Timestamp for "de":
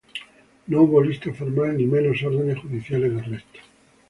3.13-3.19